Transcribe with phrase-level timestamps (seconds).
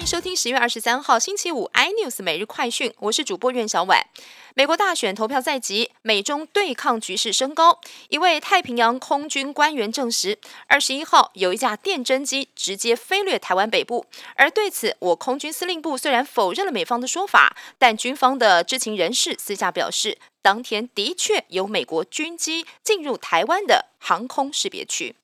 [0.00, 4.02] 迎收听十月二十三号星期五 iNews 每日快讯，我是主播苑小婉。
[4.54, 7.78] 美国大选投票在即，美中对抗局势升高。
[8.08, 14.06] 一位太平洋空军官员证实，二十一号有一架电侦机直接飞掠台湾北部。
[14.36, 25.14] 而对此，我空军司令部虽然否认了美方的说法，但军方的知情人士私下表示，当天的确有美国军机进入台湾的航空识别区。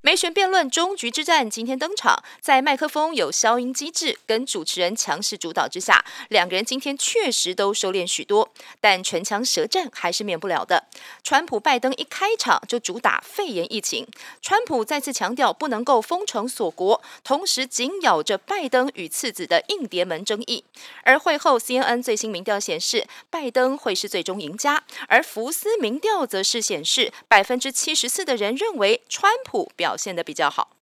[0.00, 8.48] 美选辩论终局之战今天登场，在麦克风有消音机制跟主持人强势主导之下，两个人今天确实都收敛许多，
[8.80, 10.84] 但唇枪舌战还是免不了的。
[11.24, 14.06] 川普拜登一开场就主打肺炎疫情，
[14.40, 20.62] 川普再次强调不能够封城锁国，同时紧咬着拜登与次子的硬碟门争议。
[21.02, 29.88] 而会后，CNN 最新民调显示，拜登会是最终赢家，而福斯民调则是显示百分之七十四的人认为川普表。
[29.98, 30.76] 表现的比较好。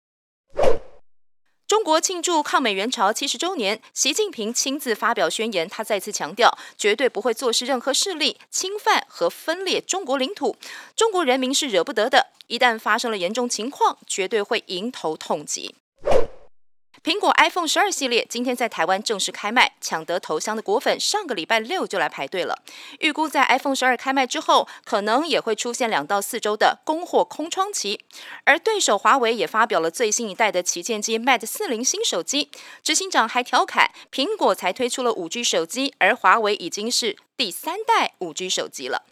[1.68, 10.58] 中国庆祝抗美援朝七十周年，习近平亲自发表宣言，他再次强调，绝对不会坐视任何势力侵犯和分裂中国领土，
[10.96, 12.32] 中国人民是惹不得的。
[12.48, 15.76] 一旦发生了严重情况，绝对会迎头痛击。
[17.04, 22.64] 苹果 iPhone 十二系列今天在台湾正式开卖，抢得头香的果粉上个礼拜六就来排队了。
[23.00, 28.00] 预估在 iPhone 十二开卖之后，可能也会出现两到四周的供货空窗期。
[28.46, 32.50] 而对手华为也发表了最新一代的旗舰机 Mate 四零新手机，
[32.82, 39.04] 执行长还调侃苹果才推出了五 G 手机，而华为已经是第三代五 G 手机了。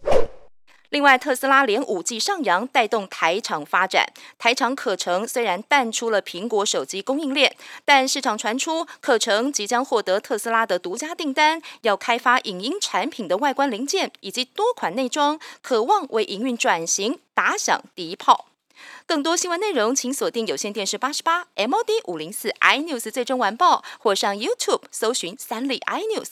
[0.92, 4.06] 另外，特斯拉连五 G 上扬，带动台厂发展。
[4.38, 18.48] 台厂可成虽然淡出了苹果手机供应链，但市场传出可成即将获得特斯拉的独家订单，要开发影音产品的外观零件以及多款内装，渴望为营运转型打响第一炮。
[19.06, 26.32] 更多新闻内容，请锁定有线电视八十八 MOD 五零四 iNews 最终晚报，或上 YouTube 搜寻三立 iNews。